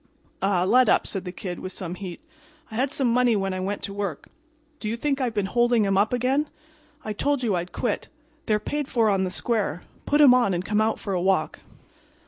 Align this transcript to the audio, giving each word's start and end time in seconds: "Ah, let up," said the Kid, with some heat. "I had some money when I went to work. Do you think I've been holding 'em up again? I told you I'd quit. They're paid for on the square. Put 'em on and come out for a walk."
"Ah, 0.41 0.63
let 0.63 0.89
up," 0.89 1.05
said 1.05 1.25
the 1.25 1.31
Kid, 1.31 1.59
with 1.59 1.71
some 1.71 1.93
heat. 1.93 2.21
"I 2.71 2.75
had 2.75 2.91
some 2.91 3.07
money 3.07 3.35
when 3.35 3.53
I 3.53 3.59
went 3.59 3.83
to 3.83 3.93
work. 3.93 4.29
Do 4.79 4.89
you 4.89 4.97
think 4.97 5.21
I've 5.21 5.35
been 5.35 5.45
holding 5.45 5.85
'em 5.85 5.95
up 5.95 6.11
again? 6.11 6.49
I 7.05 7.13
told 7.13 7.43
you 7.43 7.53
I'd 7.55 7.71
quit. 7.71 8.07
They're 8.47 8.57
paid 8.57 8.87
for 8.87 9.11
on 9.11 9.25
the 9.25 9.29
square. 9.29 9.83
Put 10.07 10.19
'em 10.19 10.33
on 10.33 10.55
and 10.55 10.65
come 10.65 10.81
out 10.81 10.97
for 10.97 11.13
a 11.13 11.21
walk." 11.21 11.59